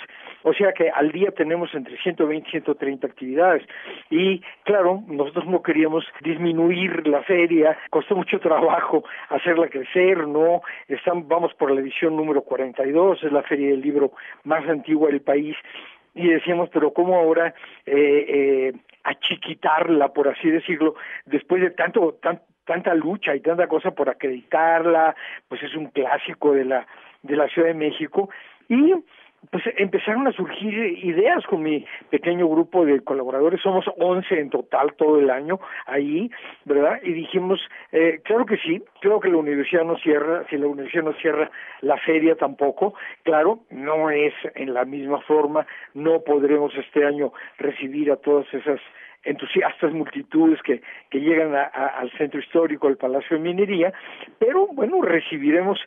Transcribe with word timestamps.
O 0.42 0.52
sea 0.52 0.72
que 0.72 0.90
al 0.90 1.12
día 1.12 1.30
tenemos 1.30 1.74
entre 1.74 1.96
120 1.98 2.48
y 2.48 2.50
130 2.50 3.06
actividades. 3.06 3.62
Y 4.10 4.40
claro, 4.64 5.02
nosotros 5.06 5.46
no 5.46 5.62
queríamos 5.62 6.04
disminuir 6.22 7.06
la 7.06 7.22
feria, 7.22 7.76
costó 7.90 8.16
mucho 8.16 8.40
trabajo 8.40 9.04
hacerla 9.28 9.68
crecer, 9.68 10.26
¿no? 10.26 10.62
Estamos, 10.88 11.28
vamos 11.28 11.54
por 11.54 11.70
la 11.70 11.80
edición 11.80 12.16
número 12.16 12.42
42, 12.42 13.22
es 13.22 13.32
la 13.32 13.42
feria 13.42 13.68
del 13.68 13.80
libro 13.80 14.12
más 14.44 14.68
antigua 14.68 15.08
del 15.08 15.20
país. 15.20 15.56
Y 16.14 16.28
decíamos, 16.28 16.68
pero 16.70 16.92
¿cómo 16.92 17.16
ahora 17.16 17.54
eh, 17.86 18.27
eh, 18.28 18.72
achiquitarla, 19.04 20.12
por 20.12 20.28
así 20.28 20.50
decirlo, 20.50 20.94
después 21.24 21.62
de 21.62 21.70
tanto, 21.70 22.18
tanta 22.64 22.94
lucha 22.94 23.34
y 23.34 23.40
tanta 23.40 23.66
cosa 23.66 23.92
por 23.92 24.10
acreditarla, 24.10 25.16
pues 25.48 25.62
es 25.62 25.74
un 25.74 25.86
clásico 25.86 26.52
de 26.52 26.66
la 26.66 26.86
de 27.22 27.36
la 27.36 27.48
Ciudad 27.48 27.68
de 27.68 27.74
México 27.74 28.28
y 28.68 28.94
pues 29.50 29.64
empezaron 29.76 30.26
a 30.26 30.32
surgir 30.32 30.72
ideas 31.05 31.44
con 31.46 31.62
mi 31.62 31.84
pequeño 32.11 32.48
grupo 32.48 32.84
de 32.84 33.00
colaboradores, 33.00 33.61
somos 33.61 33.84
11 33.98 34.40
en 34.40 34.50
total 34.50 34.94
todo 34.94 35.18
el 35.18 35.30
año 35.30 35.58
ahí, 35.86 36.30
¿verdad? 36.64 37.00
Y 37.02 37.12
dijimos, 37.12 37.61
eh, 37.90 38.20
claro 38.24 38.46
que 38.46 38.56
sí, 38.58 38.83
creo 39.00 39.20
que 39.20 39.28
la 39.28 39.39
universidad 39.39 39.84
no 39.84 39.96
cierra, 39.98 40.44
si 40.48 40.56
la 40.56 40.68
universidad 40.68 41.05
no 41.05 41.12
cierra, 41.14 41.50
la 41.80 41.96
feria 41.98 42.36
tampoco, 42.36 42.94
claro, 43.24 43.61
no 43.70 44.11
es 44.11 44.33
en 44.55 44.74
la 44.74 44.84
misma 44.84 45.20
forma, 45.22 45.67
no 45.94 46.22
podremos 46.22 46.74
este 46.77 47.05
año 47.05 47.33
recibir 47.58 48.12
a 48.12 48.17
todas 48.17 48.46
esas 48.55 48.80
entusiastas 49.24 49.92
multitudes 49.92 50.61
que, 50.62 50.83
que 51.11 51.20
llegan 51.20 51.55
al 51.55 52.11
centro 52.18 52.40
histórico, 52.40 52.88
al 52.88 52.96
Palacio 52.96 53.36
de 53.36 53.42
Minería, 53.42 53.92
pero 54.38 54.67
bueno, 54.68 55.00
recibiremos 55.02 55.78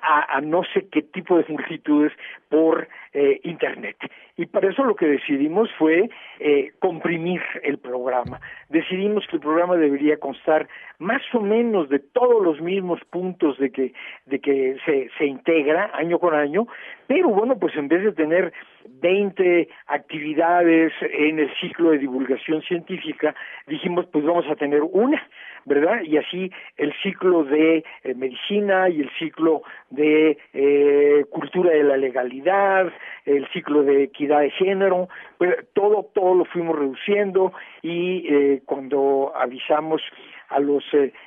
a, 0.00 0.40
no 0.40 0.62
sé 0.72 0.88
qué 0.90 1.02
tipo 1.02 1.36
de 1.36 1.44
multitudes 1.48 2.12
por 2.48 2.88
eh, 3.12 3.40
Internet. 3.44 3.96
Y 4.36 4.46
para 4.46 4.70
eso 4.70 4.84
lo 4.84 4.94
que 4.94 5.06
decidimos 5.06 5.68
fue 5.78 6.08
eh, 6.38 6.72
comprimir 6.78 7.42
el 7.62 7.78
programa. 7.78 8.40
Decidimos 8.68 9.26
que 9.26 9.36
el 9.36 9.42
programa 9.42 9.76
debería 9.76 10.18
constar 10.18 10.68
más 10.98 11.22
o 11.32 11.40
menos 11.40 11.88
de 11.88 11.98
todos 11.98 12.44
los 12.44 12.60
mismos 12.60 13.00
puntos 13.10 13.58
de 13.58 13.70
que, 13.70 13.92
de 14.26 14.38
que 14.40 14.76
se, 14.84 15.10
se 15.18 15.26
integra 15.26 15.90
año 15.94 16.18
con 16.18 16.34
año, 16.34 16.66
pero 17.06 17.28
bueno, 17.28 17.58
pues 17.58 17.74
en 17.76 17.88
vez 17.88 18.04
de 18.04 18.12
tener 18.12 18.52
20 19.00 19.68
actividades 19.86 20.92
en 21.00 21.38
el 21.38 21.50
ciclo 21.60 21.90
de 21.90 21.98
divulgación 21.98 22.62
científica, 22.62 23.34
dijimos 23.66 24.06
pues 24.06 24.24
vamos 24.24 24.46
a 24.48 24.56
tener 24.56 24.82
una, 24.82 25.22
¿verdad? 25.68 26.02
Y 26.02 26.16
así 26.16 26.50
el 26.76 26.92
ciclo 27.02 27.44
de 27.44 27.84
eh, 28.02 28.14
medicina 28.14 28.88
y 28.88 29.02
el 29.02 29.10
ciclo 29.18 29.62
de 29.90 30.38
eh, 30.52 31.24
cultura 31.30 31.70
de 31.70 31.84
la 31.84 31.96
legalidad, 31.96 32.90
el 33.26 33.46
ciclo 33.52 33.82
de 33.82 34.04
equidad 34.04 34.40
de 34.40 34.50
género, 34.50 35.08
pues 35.36 35.54
todo, 35.74 36.10
todo 36.14 36.34
lo 36.34 36.44
fuimos 36.46 36.78
reduciendo 36.78 37.52
y 37.82 38.26
eh, 38.28 38.62
cuando 38.64 39.32
avisamos 39.36 40.02
a 40.48 40.60
los 40.60 40.82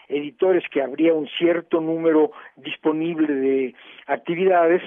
editores 0.09 0.63
que 0.71 0.81
habría 0.81 1.13
un 1.13 1.27
cierto 1.37 1.79
número 1.79 2.31
disponible 2.55 3.31
de 3.31 3.75
actividades, 4.07 4.81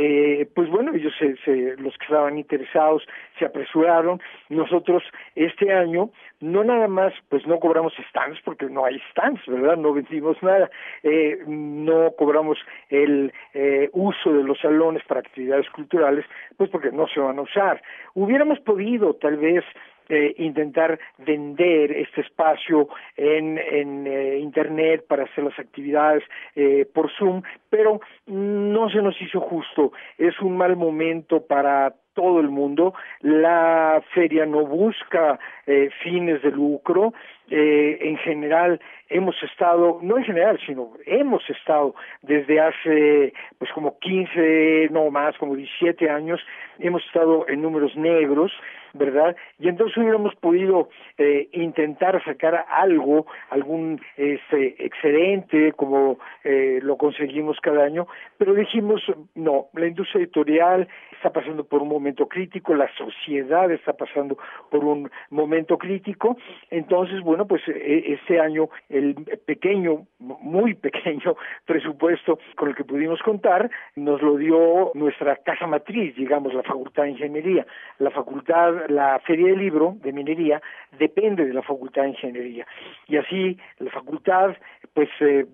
eh, 0.00 0.48
pues 0.54 0.70
bueno, 0.70 0.94
ellos, 0.94 1.12
se, 1.18 1.74
los 1.78 1.98
que 1.98 2.04
estaban 2.04 2.38
interesados, 2.38 3.02
se 3.36 3.44
apresuraron. 3.44 4.20
Nosotros 4.48 5.02
este 5.34 5.72
año 5.72 6.10
no 6.38 6.62
nada 6.62 6.86
más, 6.86 7.12
pues 7.28 7.44
no 7.48 7.58
cobramos 7.58 7.92
stands 8.08 8.40
porque 8.44 8.66
no 8.66 8.84
hay 8.84 9.00
stands, 9.10 9.44
¿verdad? 9.48 9.76
No 9.76 9.92
vendimos 9.92 10.40
nada. 10.40 10.70
Eh, 11.02 11.40
no 11.48 12.12
cobramos 12.12 12.58
el 12.90 13.32
eh, 13.54 13.90
uso 13.92 14.32
de 14.32 14.44
los 14.44 14.60
salones 14.60 15.02
para 15.02 15.18
actividades 15.18 15.68
culturales, 15.70 16.24
pues 16.56 16.70
porque 16.70 16.92
no 16.92 17.08
se 17.08 17.18
van 17.18 17.40
a 17.40 17.42
usar. 17.42 17.82
Hubiéramos 18.14 18.60
podido 18.60 19.14
tal 19.14 19.36
vez 19.38 19.64
eh, 20.08 20.34
intentar 20.38 20.98
vender 21.18 21.92
este 21.92 22.22
espacio 22.22 22.88
en, 23.16 23.58
en 23.58 24.06
eh, 24.06 24.38
Internet 24.38 25.04
para 25.08 25.24
hacer 25.24 25.44
las 25.44 25.58
actividades 25.58 26.22
eh, 26.56 26.86
por 26.92 27.10
Zoom, 27.12 27.42
pero 27.70 28.00
no 28.26 28.88
se 28.90 29.02
nos 29.02 29.20
hizo 29.20 29.40
justo. 29.40 29.92
Es 30.16 30.40
un 30.40 30.56
mal 30.56 30.76
momento 30.76 31.46
para 31.46 31.94
todo 32.18 32.40
el 32.40 32.48
mundo. 32.48 32.94
La 33.20 34.02
feria 34.12 34.44
no 34.44 34.66
busca 34.66 35.38
eh, 35.66 35.88
fines 36.02 36.42
de 36.42 36.50
lucro. 36.50 37.14
Eh, 37.48 37.96
en 38.02 38.16
general 38.18 38.80
hemos 39.08 39.40
estado, 39.42 40.00
no 40.02 40.18
en 40.18 40.24
general, 40.24 40.58
sino 40.66 40.94
hemos 41.06 41.48
estado 41.48 41.94
desde 42.22 42.60
hace 42.60 43.32
pues 43.58 43.70
como 43.72 43.98
15, 44.00 44.88
no 44.90 45.10
más, 45.10 45.38
como 45.38 45.54
17 45.54 46.10
años, 46.10 46.40
hemos 46.80 47.04
estado 47.06 47.46
en 47.48 47.62
números 47.62 47.96
negros, 47.96 48.52
¿verdad? 48.94 49.36
Y 49.58 49.68
entonces 49.68 49.96
hubiéramos 49.96 50.34
podido 50.36 50.88
eh, 51.16 51.48
intentar 51.52 52.22
sacar 52.24 52.64
algo, 52.68 53.26
algún 53.50 54.00
este, 54.16 54.84
excedente, 54.84 55.72
como 55.72 56.18
eh, 56.44 56.80
lo 56.82 56.96
conseguimos 56.96 57.58
cada 57.60 57.84
año, 57.84 58.06
pero 58.36 58.54
dijimos, 58.54 59.02
no, 59.34 59.66
la 59.74 59.86
industria 59.86 60.22
editorial 60.22 60.88
está 61.12 61.30
pasando 61.30 61.64
por 61.64 61.82
un 61.82 61.88
momento 61.88 62.28
crítico, 62.28 62.74
la 62.74 62.88
sociedad 62.96 63.70
está 63.70 63.92
pasando 63.92 64.38
por 64.70 64.84
un 64.84 65.10
momento 65.30 65.78
crítico, 65.78 66.36
entonces, 66.70 67.20
bueno, 67.20 67.46
pues 67.46 67.62
e, 67.68 68.12
este 68.12 68.40
año 68.40 68.68
el 68.88 69.14
pequeño, 69.46 70.06
muy 70.18 70.74
pequeño 70.74 71.36
presupuesto 71.66 72.38
con 72.56 72.68
el 72.68 72.74
que 72.74 72.84
pudimos 72.84 73.20
contar 73.22 73.70
nos 73.96 74.22
lo 74.22 74.36
dio 74.36 74.92
nuestra 74.94 75.36
casa 75.36 75.66
matriz, 75.66 76.14
digamos, 76.16 76.54
la 76.54 76.62
Facultad 76.62 77.04
de 77.04 77.10
Ingeniería. 77.10 77.66
La 77.98 78.10
facultad, 78.10 78.74
la 78.88 79.18
Feria 79.20 79.48
del 79.48 79.58
Libro 79.58 79.96
de 80.02 80.12
Minería 80.12 80.60
depende 80.98 81.44
de 81.44 81.54
la 81.54 81.62
Facultad 81.62 82.02
de 82.02 82.10
Ingeniería. 82.10 82.66
Y 83.06 83.16
así 83.16 83.58
la 83.78 83.90
facultad, 83.90 84.56
pues, 84.94 85.08
eh, 85.20 85.46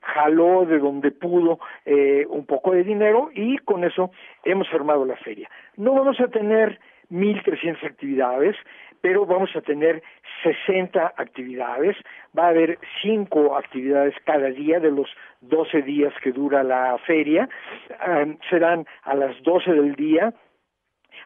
jaló 0.00 0.64
de 0.66 0.78
donde 0.78 1.10
pudo 1.10 1.58
eh, 1.84 2.26
un 2.28 2.46
poco 2.46 2.72
de 2.72 2.84
dinero 2.84 3.30
y 3.34 3.58
con 3.58 3.84
eso 3.84 4.10
hemos 4.44 4.72
armado 4.72 5.04
la 5.04 5.16
feria. 5.16 5.48
No 5.76 5.94
vamos 5.94 6.20
a 6.20 6.28
tener 6.28 6.78
1.300 7.10 7.84
actividades, 7.84 8.56
pero 9.00 9.24
vamos 9.24 9.54
a 9.54 9.60
tener 9.60 10.02
60 10.42 11.14
actividades, 11.16 11.96
va 12.36 12.46
a 12.46 12.48
haber 12.48 12.78
5 13.02 13.56
actividades 13.56 14.14
cada 14.24 14.48
día 14.48 14.80
de 14.80 14.90
los 14.90 15.08
12 15.42 15.82
días 15.82 16.12
que 16.22 16.32
dura 16.32 16.62
la 16.62 16.98
feria, 17.06 17.48
serán 18.50 18.86
a 19.02 19.14
las 19.14 19.40
12 19.42 19.72
del 19.72 19.94
día, 19.94 20.34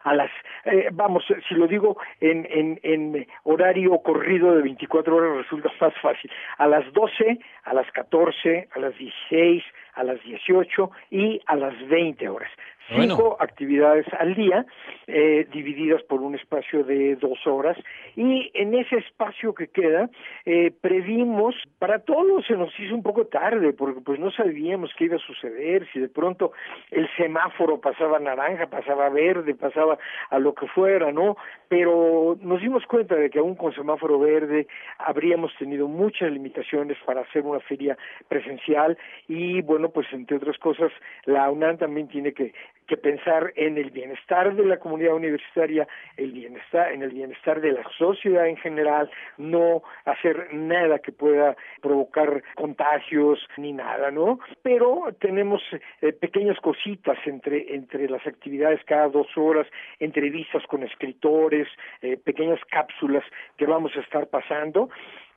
a 0.02 0.14
las, 0.14 0.30
eh, 0.64 0.88
vamos, 0.92 1.24
si 1.48 1.54
lo 1.54 1.66
digo 1.66 1.98
en, 2.20 2.46
en, 2.50 2.80
en 2.82 3.26
horario 3.44 3.98
corrido 3.98 4.54
de 4.54 4.62
24 4.62 5.14
horas 5.14 5.36
resulta 5.36 5.70
más 5.80 5.94
fácil, 6.00 6.30
a 6.58 6.66
las 6.66 6.90
12, 6.92 7.38
a 7.64 7.74
las 7.74 7.90
14, 7.92 8.68
a 8.74 8.78
las 8.78 8.96
16, 8.96 9.62
a 9.94 10.04
las 10.04 10.22
18 10.22 10.90
y 11.10 11.40
a 11.46 11.56
las 11.56 11.88
20 11.88 12.28
horas 12.28 12.50
cinco 12.94 13.36
actividades 13.40 14.06
al 14.18 14.34
día, 14.34 14.66
eh, 15.06 15.46
divididas 15.52 16.02
por 16.04 16.20
un 16.20 16.34
espacio 16.34 16.84
de 16.84 17.16
dos 17.16 17.46
horas, 17.46 17.76
y 18.16 18.50
en 18.54 18.74
ese 18.74 18.96
espacio 18.96 19.54
que 19.54 19.68
queda, 19.68 20.10
eh, 20.44 20.72
previmos, 20.80 21.54
para 21.78 22.00
todos 22.00 22.46
se 22.46 22.54
nos 22.54 22.70
hizo 22.78 22.94
un 22.94 23.02
poco 23.02 23.26
tarde, 23.26 23.72
porque 23.72 24.00
pues 24.00 24.18
no 24.18 24.30
sabíamos 24.30 24.90
qué 24.96 25.04
iba 25.04 25.16
a 25.16 25.20
suceder, 25.20 25.86
si 25.92 26.00
de 26.00 26.08
pronto 26.08 26.52
el 26.90 27.08
semáforo 27.16 27.80
pasaba 27.80 28.18
naranja, 28.18 28.66
pasaba 28.66 29.08
verde, 29.08 29.54
pasaba 29.54 29.98
a 30.30 30.38
lo 30.38 30.54
que 30.54 30.66
fuera, 30.68 31.12
¿no? 31.12 31.36
Pero 31.68 32.36
nos 32.40 32.60
dimos 32.60 32.84
cuenta 32.86 33.14
de 33.14 33.30
que 33.30 33.38
aún 33.38 33.54
con 33.54 33.72
semáforo 33.74 34.18
verde 34.18 34.66
habríamos 34.98 35.54
tenido 35.58 35.88
muchas 35.88 36.30
limitaciones 36.30 36.98
para 37.04 37.22
hacer 37.22 37.42
una 37.42 37.60
feria 37.60 37.96
presencial 38.28 38.98
y 39.28 39.62
bueno, 39.62 39.90
pues 39.90 40.06
entre 40.12 40.36
otras 40.36 40.58
cosas, 40.58 40.92
la 41.24 41.50
UNAM 41.50 41.78
también 41.78 42.08
tiene 42.08 42.32
que 42.32 42.52
que 42.90 42.96
pensar 42.96 43.52
en 43.54 43.78
el 43.78 43.92
bienestar 43.92 44.52
de 44.56 44.64
la 44.64 44.78
comunidad 44.78 45.14
universitaria, 45.14 45.86
el 46.16 46.32
bienestar, 46.32 46.90
en 46.90 47.04
el 47.04 47.10
bienestar 47.10 47.60
de 47.60 47.70
la 47.70 47.84
sociedad 47.96 48.48
en 48.48 48.56
general, 48.56 49.08
no 49.38 49.84
hacer 50.04 50.52
nada 50.52 50.98
que 50.98 51.12
pueda 51.12 51.56
provocar 51.80 52.42
contagios 52.56 53.38
ni 53.56 53.72
nada, 53.72 54.10
¿no? 54.10 54.40
Pero 54.62 55.04
tenemos 55.20 55.62
eh, 56.00 56.12
pequeñas 56.12 56.58
cositas 56.58 57.16
entre, 57.26 57.76
entre 57.76 58.08
las 58.08 58.26
actividades 58.26 58.80
cada 58.84 59.08
dos 59.08 59.28
horas, 59.36 59.68
entrevistas 60.00 60.66
con 60.66 60.82
escritores, 60.82 61.68
eh, 62.02 62.16
pequeñas 62.16 62.58
cápsulas 62.72 63.22
que 63.56 63.66
vamos 63.66 63.92
a 63.96 64.00
estar 64.00 64.26
pasando 64.26 64.90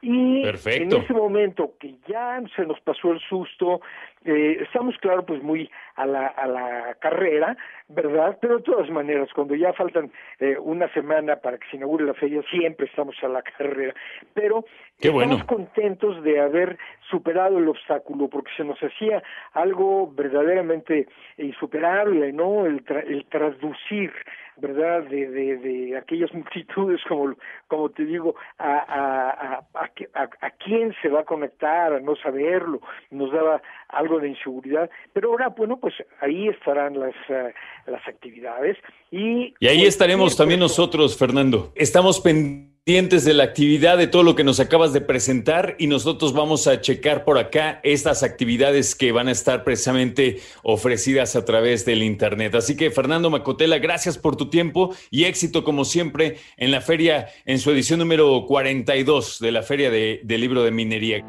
y 0.03 0.43
en 0.45 0.91
ese 0.91 1.13
momento 1.13 1.75
que 1.79 1.95
ya 2.09 2.43
se 2.57 2.65
nos 2.65 2.77
pasó 2.81 3.13
el 3.13 3.21
susto, 3.21 3.79
eh, 4.25 4.57
estamos, 4.61 4.97
claro, 4.97 5.25
pues 5.25 5.41
muy 5.41 5.71
a 5.95 6.05
la, 6.05 6.27
a 6.27 6.45
la 6.45 6.97
carrera, 6.99 7.55
¿verdad? 7.87 8.37
Pero 8.41 8.57
de 8.57 8.63
todas 8.63 8.89
maneras, 8.89 9.29
cuando 9.33 9.55
ya 9.55 9.71
faltan 9.71 10.11
eh, 10.41 10.57
una 10.59 10.91
semana 10.93 11.37
para 11.37 11.57
que 11.57 11.69
se 11.69 11.77
inaugure 11.77 12.03
la 12.03 12.15
feria, 12.15 12.41
siempre 12.51 12.87
estamos 12.87 13.15
a 13.23 13.29
la 13.29 13.41
carrera. 13.57 13.95
Pero 14.33 14.65
estamos 14.99 15.45
contentos 15.45 16.21
de 16.21 16.37
haber 16.41 16.77
superado 17.09 17.57
el 17.57 17.69
obstáculo, 17.69 18.27
porque 18.27 18.51
se 18.57 18.65
nos 18.65 18.79
hacía 18.83 19.23
algo 19.53 20.11
verdaderamente 20.11 21.07
insuperable, 21.37 22.33
¿no? 22.33 22.65
El, 22.65 22.83
el 23.07 23.25
traducir 23.27 24.11
¿verdad? 24.57 25.03
De, 25.03 25.29
de, 25.29 25.57
de 25.57 25.97
aquellas 25.97 26.33
multitudes, 26.33 27.01
como, 27.07 27.35
como 27.67 27.89
te 27.89 28.05
digo, 28.05 28.35
a, 28.57 28.73
a, 28.73 29.29
a, 29.73 29.91
a, 30.13 30.29
a 30.41 30.49
quién 30.51 30.93
se 31.01 31.09
va 31.09 31.21
a 31.21 31.25
conectar, 31.25 31.93
a 31.93 31.99
no 31.99 32.15
saberlo, 32.15 32.81
nos 33.11 33.31
daba 33.31 33.61
algo 33.89 34.19
de 34.19 34.29
inseguridad, 34.29 34.89
pero 35.13 35.31
ahora, 35.31 35.49
bueno, 35.49 35.77
pues 35.77 35.93
ahí 36.21 36.47
estarán 36.47 36.99
las, 36.99 37.15
uh, 37.29 37.91
las 37.91 38.07
actividades 38.07 38.77
y... 39.11 39.53
Y 39.59 39.67
ahí 39.67 39.79
pues, 39.79 39.89
estaremos 39.89 40.35
también 40.35 40.59
nosotros, 40.59 41.17
Fernando. 41.17 41.71
Estamos 41.75 42.19
pendientes 42.19 42.72
pendientes 42.85 43.23
de 43.23 43.33
la 43.33 43.45
actividad, 43.45 43.97
de 43.97 44.07
todo 44.07 44.23
lo 44.23 44.35
que 44.35 44.43
nos 44.43 44.59
acabas 44.59 44.91
de 44.91 44.99
presentar 44.99 45.77
y 45.79 45.87
nosotros 45.87 46.33
vamos 46.33 46.67
a 46.67 46.81
checar 46.81 47.23
por 47.23 47.37
acá 47.37 47.79
estas 47.81 48.23
actividades 48.23 48.93
que 48.93 49.13
van 49.13 49.29
a 49.29 49.31
estar 49.31 49.63
precisamente 49.63 50.41
ofrecidas 50.63 51.37
a 51.37 51.45
través 51.45 51.85
del 51.85 52.03
Internet. 52.03 52.55
Así 52.55 52.75
que 52.75 52.91
Fernando 52.91 53.29
Macotela, 53.29 53.79
gracias 53.79 54.17
por 54.17 54.35
tu 54.35 54.49
tiempo 54.49 54.93
y 55.09 55.23
éxito 55.23 55.63
como 55.63 55.85
siempre 55.85 56.39
en 56.57 56.71
la 56.71 56.81
feria, 56.81 57.29
en 57.45 57.59
su 57.59 57.71
edición 57.71 57.99
número 57.99 58.45
42 58.45 59.39
de 59.39 59.51
la 59.53 59.63
Feria 59.63 59.89
de, 59.89 60.19
Libro 60.27 60.63
de 60.63 60.71
Minería. 60.71 61.23